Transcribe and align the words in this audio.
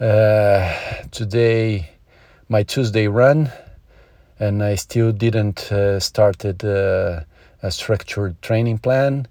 Uh, 0.00 0.72
today, 1.10 1.90
my 2.48 2.62
Tuesday 2.62 3.08
run, 3.08 3.50
and 4.38 4.62
I 4.62 4.76
still 4.76 5.10
didn't 5.10 5.72
uh, 5.72 5.98
started 5.98 6.64
uh, 6.64 7.22
a 7.64 7.70
structured 7.72 8.40
training 8.40 8.78
plan. 8.78 9.26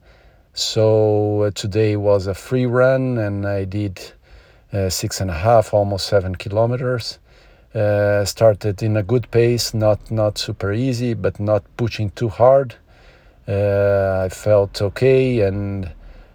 So 0.54 1.44
uh, 1.44 1.52
today 1.52 1.96
was 1.96 2.28
a 2.28 2.34
free 2.34 2.66
run, 2.66 3.18
and 3.18 3.48
I 3.48 3.64
did 3.64 4.12
uh, 4.74 4.90
six 4.90 5.22
and 5.22 5.32
a 5.32 5.36
half, 5.36 5.74
almost 5.74 6.08
seven 6.08 6.36
kilometers. 6.36 7.20
Uh, 7.74 8.26
started 8.26 8.84
in 8.84 8.98
a 8.98 9.04
good 9.04 9.32
pace, 9.32 9.74
not 9.74 10.12
not 10.12 10.38
super 10.38 10.74
easy, 10.74 11.14
but 11.14 11.40
not 11.40 11.64
pushing 11.78 12.10
too 12.10 12.28
hard. 12.28 12.76
I 13.48 14.28
felt 14.30 14.82
okay, 14.82 15.40
and 15.40 15.90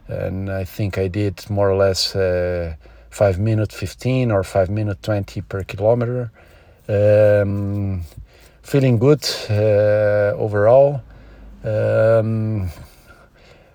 and 0.08 0.48
I 0.50 0.64
think 0.64 0.96
I 0.96 1.08
did 1.08 1.50
more 1.50 1.70
or 1.70 1.76
less 1.76 2.16
uh, 3.12 3.32
five 3.32 3.38
minute 3.38 3.72
fifteen 3.72 4.30
or 4.30 4.42
five 4.42 4.70
minute 4.70 5.02
twenty 5.02 5.42
per 5.42 5.64
kilometer. 5.64 6.30
Um, 6.88 8.02
feeling 8.62 8.98
good 8.98 9.24
uh, 9.50 10.34
overall. 10.36 11.02
Um, 11.64 12.70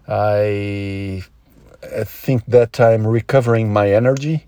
I, 0.07 1.23
I 1.83 2.03
think 2.05 2.45
that 2.47 2.79
I'm 2.79 3.07
recovering 3.07 3.73
my 3.73 3.91
energy 3.91 4.45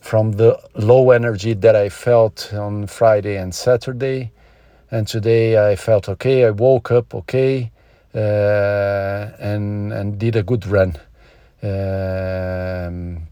from 0.00 0.32
the 0.32 0.58
low 0.74 1.10
energy 1.10 1.54
that 1.54 1.76
I 1.76 1.88
felt 1.90 2.52
on 2.54 2.86
Friday 2.86 3.36
and 3.36 3.54
Saturday. 3.54 4.32
And 4.90 5.08
today 5.08 5.72
I 5.72 5.76
felt 5.76 6.08
okay. 6.08 6.46
I 6.46 6.50
woke 6.50 6.92
up 6.92 7.14
okay 7.14 7.72
uh, 8.14 9.30
and 9.38 9.92
and 9.92 10.18
did 10.18 10.36
a 10.36 10.42
good 10.42 10.66
run. 10.66 10.96
Um, 11.62 13.28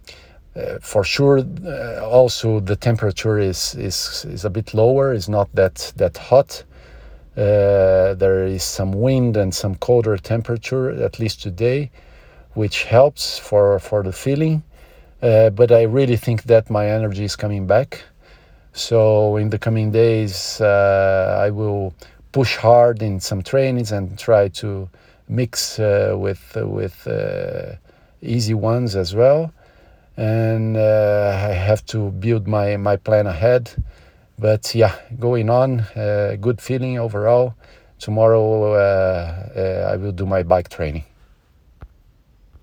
uh, 0.57 0.79
for 0.81 1.03
sure, 1.03 1.45
uh, 1.67 2.09
also 2.09 2.61
the 2.61 2.77
temperature 2.77 3.39
is, 3.39 3.75
is 3.75 4.25
is 4.29 4.45
a 4.45 4.51
bit 4.51 4.73
lower. 4.73 5.13
It's 5.13 5.29
not 5.29 5.49
that 5.55 5.93
that 5.97 6.17
hot. 6.17 6.63
Uh, 7.37 8.15
there 8.15 8.47
is 8.47 8.63
some 8.63 8.93
wind 8.93 9.37
and 9.37 9.53
some 9.53 9.75
colder 9.75 10.17
temperature, 10.17 10.91
at 11.03 11.19
least 11.19 11.43
today, 11.43 11.91
which 12.55 12.85
helps 12.85 13.39
for 13.39 13.81
for 13.81 14.05
the 14.05 14.13
feeling. 14.13 14.63
Uh, 15.21 15.51
but 15.51 15.73
I 15.73 15.83
really 15.83 16.17
think 16.17 16.45
that 16.45 16.71
my 16.71 16.87
energy 16.89 17.25
is 17.25 17.35
coming 17.35 17.67
back. 17.67 18.05
So 18.73 19.37
in 19.37 19.51
the 19.51 19.59
coming 19.59 19.91
days, 19.91 20.61
uh, 20.61 21.41
I 21.41 21.51
will 21.51 21.95
push 22.31 22.57
hard 22.57 23.03
in 23.03 23.19
some 23.21 23.43
trainings 23.43 23.91
and 23.91 24.17
try 24.19 24.49
to 24.49 24.89
mix 25.29 25.81
uh, 25.81 26.15
with 26.17 26.57
with 26.57 27.09
easy 28.23 28.55
ones 28.55 28.95
as 28.95 29.15
well. 29.15 29.53
And 30.17 30.77
uh, 30.77 31.49
I 31.51 31.53
have 31.53 31.85
to 31.87 32.11
build 32.11 32.47
my 32.47 32.77
my 32.77 32.97
plan 32.97 33.27
ahead. 33.27 33.71
But 34.39 34.75
yeah, 34.75 34.95
going 35.19 35.51
on, 35.51 35.81
uh, 35.97 36.37
good 36.41 36.61
feeling 36.61 36.99
overall. 36.99 37.55
Tomorrow 37.99 38.75
uh, 38.75 39.91
I 39.93 39.97
will 39.97 40.13
do 40.13 40.27
my 40.27 40.43
bike 40.43 40.69
training. 40.69 41.05